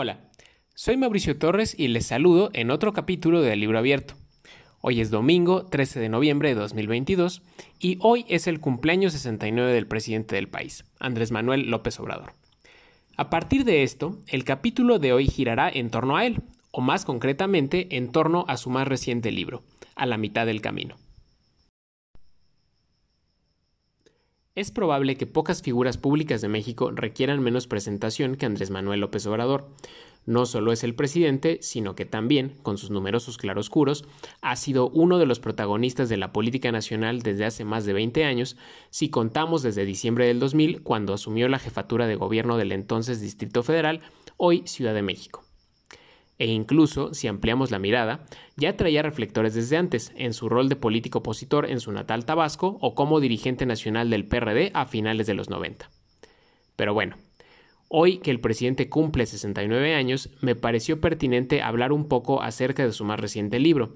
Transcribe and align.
Hola, 0.00 0.20
soy 0.76 0.96
Mauricio 0.96 1.36
Torres 1.40 1.74
y 1.76 1.88
les 1.88 2.06
saludo 2.06 2.50
en 2.52 2.70
otro 2.70 2.92
capítulo 2.92 3.42
de 3.42 3.56
Libro 3.56 3.80
Abierto. 3.80 4.14
Hoy 4.80 5.00
es 5.00 5.10
domingo 5.10 5.66
13 5.66 5.98
de 5.98 6.08
noviembre 6.08 6.50
de 6.50 6.54
2022 6.54 7.42
y 7.80 7.98
hoy 8.00 8.24
es 8.28 8.46
el 8.46 8.60
cumpleaños 8.60 9.12
69 9.14 9.72
del 9.72 9.88
presidente 9.88 10.36
del 10.36 10.48
país, 10.48 10.84
Andrés 11.00 11.32
Manuel 11.32 11.68
López 11.68 11.98
Obrador. 11.98 12.34
A 13.16 13.28
partir 13.28 13.64
de 13.64 13.82
esto, 13.82 14.20
el 14.28 14.44
capítulo 14.44 15.00
de 15.00 15.12
hoy 15.12 15.26
girará 15.26 15.68
en 15.68 15.90
torno 15.90 16.16
a 16.16 16.24
él, 16.24 16.42
o 16.70 16.80
más 16.80 17.04
concretamente 17.04 17.96
en 17.96 18.12
torno 18.12 18.44
a 18.46 18.56
su 18.56 18.70
más 18.70 18.86
reciente 18.86 19.32
libro, 19.32 19.64
A 19.96 20.06
la 20.06 20.16
mitad 20.16 20.46
del 20.46 20.60
camino. 20.60 20.94
Es 24.58 24.72
probable 24.72 25.14
que 25.14 25.24
pocas 25.24 25.62
figuras 25.62 25.98
públicas 25.98 26.40
de 26.40 26.48
México 26.48 26.90
requieran 26.90 27.40
menos 27.40 27.68
presentación 27.68 28.34
que 28.34 28.44
Andrés 28.44 28.70
Manuel 28.70 28.98
López 28.98 29.24
Obrador. 29.26 29.68
No 30.26 30.46
solo 30.46 30.72
es 30.72 30.82
el 30.82 30.96
presidente, 30.96 31.60
sino 31.62 31.94
que 31.94 32.06
también, 32.06 32.56
con 32.64 32.76
sus 32.76 32.90
numerosos 32.90 33.38
claroscuros, 33.38 34.04
ha 34.42 34.56
sido 34.56 34.90
uno 34.90 35.18
de 35.18 35.26
los 35.26 35.38
protagonistas 35.38 36.08
de 36.08 36.16
la 36.16 36.32
política 36.32 36.72
nacional 36.72 37.22
desde 37.22 37.44
hace 37.44 37.64
más 37.64 37.84
de 37.84 37.92
20 37.92 38.24
años, 38.24 38.56
si 38.90 39.10
contamos 39.10 39.62
desde 39.62 39.84
diciembre 39.84 40.26
del 40.26 40.40
2000, 40.40 40.82
cuando 40.82 41.14
asumió 41.14 41.46
la 41.48 41.60
jefatura 41.60 42.08
de 42.08 42.16
gobierno 42.16 42.56
del 42.56 42.72
entonces 42.72 43.20
Distrito 43.20 43.62
Federal, 43.62 44.00
hoy 44.38 44.64
Ciudad 44.66 44.92
de 44.92 45.02
México 45.02 45.47
e 46.38 46.46
incluso, 46.46 47.14
si 47.14 47.26
ampliamos 47.26 47.70
la 47.70 47.80
mirada, 47.80 48.24
ya 48.56 48.76
traía 48.76 49.02
reflectores 49.02 49.54
desde 49.54 49.76
antes, 49.76 50.12
en 50.16 50.32
su 50.32 50.48
rol 50.48 50.68
de 50.68 50.76
político 50.76 51.18
opositor 51.18 51.68
en 51.68 51.80
su 51.80 51.90
natal 51.90 52.24
Tabasco 52.24 52.78
o 52.80 52.94
como 52.94 53.20
dirigente 53.20 53.66
nacional 53.66 54.08
del 54.08 54.26
PRD 54.26 54.70
a 54.72 54.86
finales 54.86 55.26
de 55.26 55.34
los 55.34 55.50
90. 55.50 55.90
Pero 56.76 56.94
bueno, 56.94 57.16
hoy 57.88 58.18
que 58.18 58.30
el 58.30 58.40
presidente 58.40 58.88
cumple 58.88 59.26
69 59.26 59.94
años, 59.94 60.30
me 60.40 60.54
pareció 60.54 61.00
pertinente 61.00 61.60
hablar 61.60 61.90
un 61.90 62.06
poco 62.06 62.40
acerca 62.40 62.86
de 62.86 62.92
su 62.92 63.04
más 63.04 63.18
reciente 63.18 63.58
libro. 63.58 63.94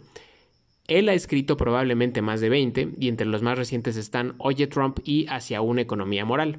Él 0.88 1.08
ha 1.08 1.14
escrito 1.14 1.56
probablemente 1.56 2.22
más 2.22 2.40
de 2.40 2.48
20, 2.48 2.88
y 2.98 3.06
entre 3.06 3.26
los 3.26 3.42
más 3.42 3.56
recientes 3.56 3.96
están 3.96 4.34
Oye 4.38 4.66
Trump 4.66 4.98
y 5.04 5.26
Hacia 5.28 5.60
una 5.60 5.82
economía 5.82 6.24
moral. 6.24 6.58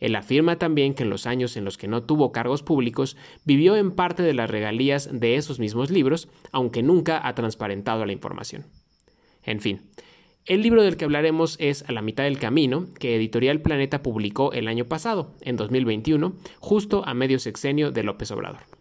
Él 0.00 0.14
afirma 0.14 0.56
también 0.56 0.94
que 0.94 1.02
en 1.02 1.10
los 1.10 1.26
años 1.26 1.56
en 1.56 1.64
los 1.64 1.76
que 1.76 1.88
no 1.88 2.02
tuvo 2.02 2.32
cargos 2.32 2.62
públicos 2.62 3.16
vivió 3.44 3.76
en 3.76 3.90
parte 3.90 4.22
de 4.22 4.34
las 4.34 4.50
regalías 4.50 5.08
de 5.12 5.36
esos 5.36 5.58
mismos 5.58 5.90
libros, 5.90 6.28
aunque 6.52 6.82
nunca 6.82 7.26
ha 7.26 7.34
transparentado 7.34 8.06
la 8.06 8.12
información. 8.12 8.66
En 9.42 9.60
fin, 9.60 9.82
el 10.46 10.62
libro 10.62 10.82
del 10.82 10.96
que 10.96 11.04
hablaremos 11.04 11.56
es 11.60 11.84
A 11.88 11.92
la 11.92 12.02
mitad 12.02 12.24
del 12.24 12.38
camino, 12.38 12.86
que 12.98 13.16
Editorial 13.16 13.60
Planeta 13.60 14.02
publicó 14.02 14.52
el 14.52 14.68
año 14.68 14.86
pasado, 14.86 15.34
en 15.42 15.56
2021, 15.56 16.34
justo 16.58 17.02
a 17.04 17.12
medio 17.14 17.38
sexenio 17.38 17.90
de 17.90 18.02
López 18.02 18.30
Obrador. 18.30 18.77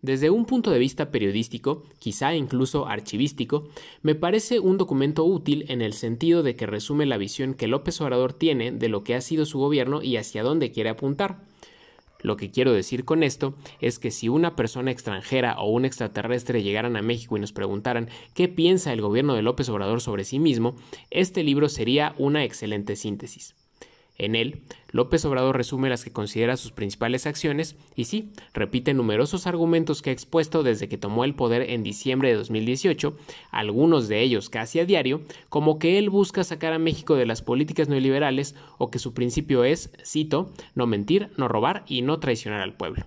Desde 0.00 0.30
un 0.30 0.44
punto 0.44 0.70
de 0.70 0.78
vista 0.78 1.10
periodístico, 1.10 1.82
quizá 1.98 2.32
incluso 2.32 2.86
archivístico, 2.86 3.68
me 4.02 4.14
parece 4.14 4.60
un 4.60 4.78
documento 4.78 5.24
útil 5.24 5.64
en 5.68 5.82
el 5.82 5.92
sentido 5.92 6.44
de 6.44 6.54
que 6.54 6.66
resume 6.66 7.04
la 7.04 7.16
visión 7.16 7.54
que 7.54 7.66
López 7.66 8.00
Obrador 8.00 8.32
tiene 8.32 8.70
de 8.70 8.88
lo 8.88 9.02
que 9.02 9.16
ha 9.16 9.20
sido 9.20 9.44
su 9.44 9.58
gobierno 9.58 10.00
y 10.00 10.16
hacia 10.16 10.44
dónde 10.44 10.70
quiere 10.70 10.90
apuntar. 10.90 11.40
Lo 12.20 12.36
que 12.36 12.50
quiero 12.50 12.72
decir 12.72 13.04
con 13.04 13.24
esto 13.24 13.54
es 13.80 13.98
que 13.98 14.12
si 14.12 14.28
una 14.28 14.54
persona 14.54 14.92
extranjera 14.92 15.58
o 15.58 15.68
un 15.70 15.84
extraterrestre 15.84 16.62
llegaran 16.62 16.96
a 16.96 17.02
México 17.02 17.36
y 17.36 17.40
nos 17.40 17.52
preguntaran 17.52 18.08
qué 18.34 18.46
piensa 18.46 18.92
el 18.92 19.00
gobierno 19.00 19.34
de 19.34 19.42
López 19.42 19.68
Obrador 19.68 20.00
sobre 20.00 20.22
sí 20.22 20.38
mismo, 20.38 20.76
este 21.10 21.42
libro 21.42 21.68
sería 21.68 22.14
una 22.18 22.44
excelente 22.44 22.94
síntesis. 22.94 23.57
En 24.18 24.34
él, 24.34 24.62
López 24.90 25.24
Obrador 25.24 25.56
resume 25.56 25.88
las 25.88 26.02
que 26.02 26.12
considera 26.12 26.56
sus 26.56 26.72
principales 26.72 27.26
acciones 27.26 27.76
y 27.94 28.04
sí, 28.04 28.32
repite 28.52 28.92
numerosos 28.92 29.46
argumentos 29.46 30.02
que 30.02 30.10
ha 30.10 30.12
expuesto 30.12 30.64
desde 30.64 30.88
que 30.88 30.98
tomó 30.98 31.24
el 31.24 31.34
poder 31.34 31.70
en 31.70 31.84
diciembre 31.84 32.30
de 32.30 32.34
2018, 32.34 33.16
algunos 33.52 34.08
de 34.08 34.20
ellos 34.22 34.48
casi 34.48 34.80
a 34.80 34.84
diario, 34.84 35.20
como 35.48 35.78
que 35.78 35.98
él 35.98 36.10
busca 36.10 36.42
sacar 36.42 36.72
a 36.72 36.78
México 36.78 37.14
de 37.14 37.26
las 37.26 37.42
políticas 37.42 37.88
neoliberales 37.88 38.56
o 38.78 38.90
que 38.90 38.98
su 38.98 39.14
principio 39.14 39.62
es, 39.62 39.92
cito, 40.04 40.52
no 40.74 40.86
mentir, 40.86 41.30
no 41.36 41.46
robar 41.46 41.84
y 41.86 42.02
no 42.02 42.18
traicionar 42.18 42.62
al 42.62 42.76
pueblo. 42.76 43.04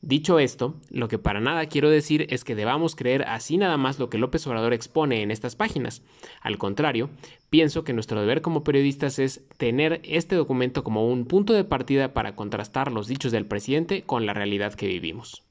Dicho 0.00 0.38
esto, 0.38 0.76
lo 0.90 1.08
que 1.08 1.18
para 1.18 1.40
nada 1.40 1.66
quiero 1.66 1.90
decir 1.90 2.28
es 2.30 2.44
que 2.44 2.54
debamos 2.54 2.94
creer 2.94 3.24
así 3.24 3.56
nada 3.56 3.76
más 3.76 3.98
lo 3.98 4.08
que 4.08 4.18
López 4.18 4.46
Obrador 4.46 4.72
expone 4.72 5.22
en 5.22 5.32
estas 5.32 5.56
páginas. 5.56 6.02
Al 6.40 6.56
contrario, 6.56 7.10
pienso 7.50 7.82
que 7.82 7.92
nuestro 7.92 8.20
deber 8.20 8.40
como 8.40 8.62
periodistas 8.62 9.18
es 9.18 9.48
tener 9.56 10.00
este 10.04 10.36
documento 10.36 10.84
como 10.84 11.08
un 11.08 11.26
punto 11.26 11.52
de 11.52 11.64
partida 11.64 12.14
para 12.14 12.36
contrastar 12.36 12.92
los 12.92 13.08
dichos 13.08 13.32
del 13.32 13.46
presidente 13.46 14.02
con 14.02 14.24
la 14.24 14.34
realidad 14.34 14.74
que 14.74 14.86
vivimos. 14.86 15.42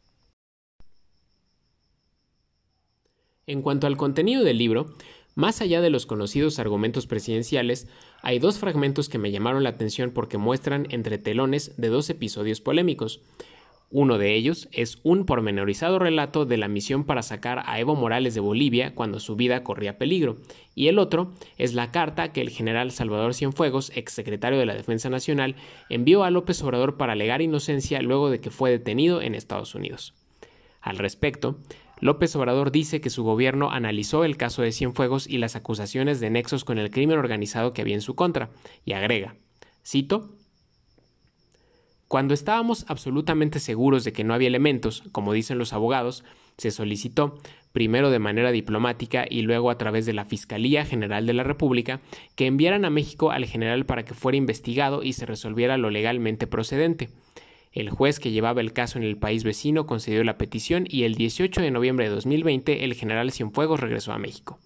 En 3.48 3.62
cuanto 3.62 3.86
al 3.86 3.98
contenido 3.98 4.46
del 4.46 4.58
libro, 4.58 4.96
más 5.36 5.62
allá 5.62 5.82
de 5.82 5.90
los 5.90 6.06
conocidos 6.06 6.58
argumentos 6.58 7.06
presidenciales, 7.06 7.88
hay 8.22 8.40
dos 8.40 8.60
fragmentos 8.60 9.08
que 9.10 9.18
me 9.18 9.32
llamaron 9.32 9.64
la 9.64 9.70
atención 9.70 10.12
porque 10.12 10.38
muestran 10.38 10.88
entre 10.90 11.18
telones 11.18 11.74
de 11.78 11.90
dos 11.90 12.10
episodios 12.10 12.60
polémicos. 12.60 13.22
Uno 13.90 14.18
de 14.18 14.36
ellos 14.36 14.68
es 14.74 15.00
un 15.04 15.26
pormenorizado 15.26 15.98
relato 15.98 16.46
de 16.46 16.58
la 16.58 16.68
misión 16.68 17.06
para 17.06 17.22
sacar 17.22 17.64
a 17.66 17.80
Evo 17.80 17.96
Morales 17.96 18.34
de 18.34 18.42
Bolivia 18.42 18.94
cuando 18.94 19.22
su 19.22 19.38
vida 19.38 19.64
corría 19.64 19.98
peligro, 19.98 20.38
y 20.76 20.88
el 20.88 21.00
otro 21.00 21.32
es 21.58 21.74
la 21.74 21.90
carta 21.92 22.34
que 22.34 22.42
el 22.42 22.50
general 22.50 22.92
Salvador 22.92 23.34
Cienfuegos, 23.34 23.94
exsecretario 23.96 24.60
de 24.60 24.66
la 24.66 24.76
Defensa 24.76 25.10
Nacional, 25.10 25.56
envió 25.90 26.26
a 26.26 26.32
López 26.32 26.62
Obrador 26.64 26.98
para 26.98 27.14
alegar 27.14 27.42
inocencia 27.42 28.02
luego 28.02 28.30
de 28.30 28.42
que 28.42 28.52
fue 28.52 28.72
detenido 28.72 29.22
en 29.22 29.36
Estados 29.36 29.74
Unidos. 29.74 30.14
Al 30.82 30.98
respecto, 30.98 31.60
López 32.02 32.36
Obrador 32.36 32.72
dice 32.72 33.00
que 33.00 33.10
su 33.10 33.24
gobierno 33.24 33.72
analizó 33.72 34.26
el 34.26 34.36
caso 34.36 34.64
de 34.64 34.74
Cienfuegos 34.74 35.28
y 35.28 35.38
las 35.38 35.56
acusaciones 35.56 36.20
de 36.20 36.30
nexos 36.30 36.66
con 36.66 36.78
el 36.78 36.92
crimen 36.92 37.18
organizado 37.18 37.72
que 37.72 37.82
había 37.82 37.96
en 37.96 38.02
su 38.02 38.16
contra, 38.16 38.50
y 38.84 38.92
agrega, 38.92 39.38
cito, 39.86 40.36
cuando 42.08 42.34
estábamos 42.34 42.86
absolutamente 42.88 43.60
seguros 43.60 44.04
de 44.04 44.14
que 44.14 44.24
no 44.24 44.34
había 44.34 44.48
elementos, 44.48 45.04
como 45.12 45.34
dicen 45.34 45.58
los 45.58 45.74
abogados, 45.74 46.24
se 46.58 46.72
solicitó, 46.72 47.38
primero 47.74 48.10
de 48.10 48.20
manera 48.20 48.52
diplomática 48.52 49.26
y 49.30 49.42
luego 49.42 49.70
a 49.70 49.78
través 49.78 50.06
de 50.06 50.14
la 50.14 50.26
Fiscalía 50.26 50.86
General 50.86 51.26
de 51.26 51.34
la 51.34 51.44
República, 51.44 52.00
que 52.36 52.48
enviaran 52.48 52.86
a 52.86 52.90
México 52.90 53.32
al 53.32 53.46
general 53.46 53.86
para 53.86 54.06
que 54.06 54.14
fuera 54.14 54.38
investigado 54.38 55.04
y 55.04 55.14
se 55.14 55.26
resolviera 55.26 55.78
lo 55.78 55.90
legalmente 55.90 56.48
procedente. 56.48 57.10
El 57.74 57.90
juez 57.90 58.20
que 58.20 58.32
llevaba 58.32 58.62
el 58.62 58.74
caso 58.74 58.98
en 58.98 59.04
el 59.04 59.18
país 59.18 59.44
vecino 59.44 59.86
concedió 59.86 60.24
la 60.24 60.38
petición 60.38 60.86
y 60.90 61.04
el 61.04 61.16
18 61.16 61.62
de 61.62 61.72
noviembre 61.72 62.06
de 62.06 62.16
2020 62.16 62.86
el 62.86 62.94
general 62.96 63.32
Cienfuegos 63.32 63.82
regresó 63.82 64.14
a 64.14 64.18
México. 64.18 64.58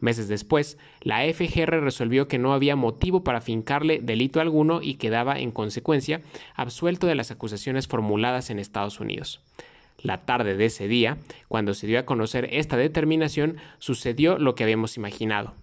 Meses 0.00 0.28
después, 0.28 0.78
la 1.00 1.22
FGR 1.22 1.80
resolvió 1.80 2.28
que 2.28 2.38
no 2.38 2.52
había 2.52 2.76
motivo 2.76 3.24
para 3.24 3.40
fincarle 3.40 3.98
delito 4.00 4.40
alguno 4.40 4.80
y 4.82 4.94
quedaba, 4.94 5.38
en 5.38 5.50
consecuencia, 5.50 6.20
absuelto 6.54 7.06
de 7.06 7.16
las 7.16 7.30
acusaciones 7.30 7.88
formuladas 7.88 8.50
en 8.50 8.58
Estados 8.58 9.00
Unidos. 9.00 9.40
La 10.00 10.24
tarde 10.24 10.56
de 10.56 10.66
ese 10.66 10.86
día, 10.86 11.18
cuando 11.48 11.74
se 11.74 11.88
dio 11.88 11.98
a 11.98 12.06
conocer 12.06 12.48
esta 12.52 12.76
determinación, 12.76 13.56
sucedió 13.78 14.38
lo 14.38 14.54
que 14.54 14.62
habíamos 14.62 14.96
imaginado. 14.96 15.54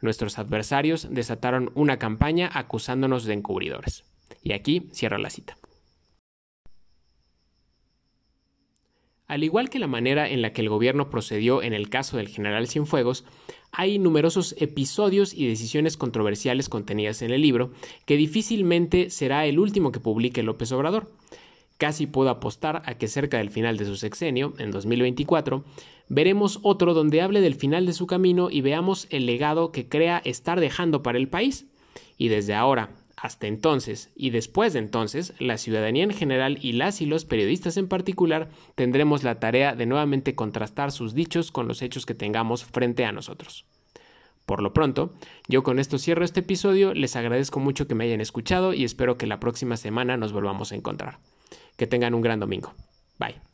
Nuestros 0.00 0.38
adversarios 0.38 1.08
desataron 1.10 1.70
una 1.74 1.98
campaña 1.98 2.50
acusándonos 2.52 3.24
de 3.24 3.34
encubridores. 3.34 4.04
Y 4.42 4.52
aquí 4.52 4.88
cierro 4.92 5.18
la 5.18 5.30
cita. 5.30 5.56
Al 9.26 9.44
igual 9.44 9.70
que 9.70 9.78
la 9.78 9.86
manera 9.86 10.28
en 10.28 10.42
la 10.42 10.52
que 10.52 10.60
el 10.60 10.68
gobierno 10.68 11.08
procedió 11.08 11.62
en 11.62 11.72
el 11.72 11.88
caso 11.88 12.16
del 12.16 12.28
general 12.28 12.68
Cienfuegos, 12.68 13.24
hay 13.70 13.98
numerosos 13.98 14.54
episodios 14.58 15.32
y 15.32 15.46
decisiones 15.46 15.96
controversiales 15.96 16.68
contenidas 16.68 17.22
en 17.22 17.30
el 17.30 17.40
libro 17.40 17.72
que 18.04 18.16
difícilmente 18.16 19.08
será 19.08 19.46
el 19.46 19.58
último 19.58 19.92
que 19.92 20.00
publique 20.00 20.42
López 20.42 20.72
Obrador. 20.72 21.10
Casi 21.78 22.06
puedo 22.06 22.28
apostar 22.30 22.82
a 22.84 22.94
que 22.94 23.08
cerca 23.08 23.38
del 23.38 23.50
final 23.50 23.76
de 23.76 23.86
su 23.86 23.96
sexenio, 23.96 24.52
en 24.58 24.70
2024, 24.70 25.64
veremos 26.08 26.60
otro 26.62 26.92
donde 26.92 27.22
hable 27.22 27.40
del 27.40 27.54
final 27.54 27.86
de 27.86 27.94
su 27.94 28.06
camino 28.06 28.50
y 28.50 28.60
veamos 28.60 29.06
el 29.10 29.26
legado 29.26 29.72
que 29.72 29.88
crea 29.88 30.20
estar 30.24 30.60
dejando 30.60 31.02
para 31.02 31.18
el 31.18 31.28
país. 31.28 31.66
Y 32.18 32.28
desde 32.28 32.54
ahora, 32.54 32.90
hasta 33.22 33.46
entonces 33.46 34.10
y 34.16 34.30
después 34.30 34.72
de 34.72 34.80
entonces, 34.80 35.32
la 35.38 35.56
ciudadanía 35.56 36.02
en 36.02 36.10
general 36.10 36.58
y 36.60 36.72
las 36.72 37.00
y 37.00 37.06
los 37.06 37.24
periodistas 37.24 37.76
en 37.76 37.86
particular 37.86 38.50
tendremos 38.74 39.22
la 39.22 39.38
tarea 39.38 39.76
de 39.76 39.86
nuevamente 39.86 40.34
contrastar 40.34 40.90
sus 40.90 41.14
dichos 41.14 41.52
con 41.52 41.68
los 41.68 41.82
hechos 41.82 42.04
que 42.04 42.16
tengamos 42.16 42.64
frente 42.64 43.04
a 43.04 43.12
nosotros. 43.12 43.64
Por 44.44 44.60
lo 44.60 44.72
pronto, 44.72 45.14
yo 45.46 45.62
con 45.62 45.78
esto 45.78 45.98
cierro 45.98 46.24
este 46.24 46.40
episodio, 46.40 46.94
les 46.94 47.14
agradezco 47.14 47.60
mucho 47.60 47.86
que 47.86 47.94
me 47.94 48.04
hayan 48.04 48.20
escuchado 48.20 48.74
y 48.74 48.82
espero 48.82 49.16
que 49.16 49.28
la 49.28 49.38
próxima 49.38 49.76
semana 49.76 50.16
nos 50.16 50.32
volvamos 50.32 50.72
a 50.72 50.74
encontrar. 50.74 51.20
Que 51.76 51.86
tengan 51.86 52.14
un 52.14 52.22
gran 52.22 52.40
domingo. 52.40 52.74
Bye. 53.20 53.51